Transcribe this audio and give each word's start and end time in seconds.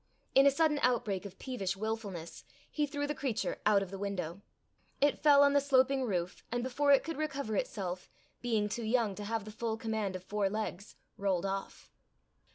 In 0.33 0.47
a 0.47 0.49
sudden 0.49 0.79
outbreak 0.81 1.27
of 1.27 1.37
peevish 1.37 1.77
wilfulness, 1.77 2.43
he 2.71 2.87
threw 2.87 3.05
the 3.05 3.13
creature 3.13 3.61
out 3.67 3.83
of 3.83 3.91
the 3.91 3.99
window. 3.99 4.41
It 4.99 5.19
fell 5.19 5.43
on 5.43 5.53
the 5.53 5.61
slooping 5.61 6.05
roof, 6.05 6.43
and 6.51 6.63
before 6.63 6.91
it 6.91 7.03
could 7.03 7.17
recover 7.17 7.55
itself, 7.55 8.09
being 8.41 8.67
too 8.67 8.83
young 8.83 9.13
to 9.13 9.23
have 9.23 9.45
the 9.45 9.51
full 9.51 9.77
command 9.77 10.15
of 10.15 10.23
four 10.23 10.49
legs, 10.49 10.95
rolled 11.17 11.45
off. 11.45 11.91